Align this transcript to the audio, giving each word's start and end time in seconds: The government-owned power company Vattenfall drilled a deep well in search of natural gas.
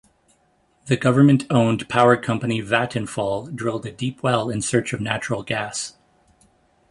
The 0.87 0.97
government-owned 0.97 1.87
power 1.87 2.17
company 2.17 2.59
Vattenfall 2.59 3.53
drilled 3.55 3.85
a 3.85 3.91
deep 3.91 4.23
well 4.23 4.49
in 4.49 4.63
search 4.63 4.93
of 4.93 4.99
natural 4.99 5.43
gas. 5.43 5.95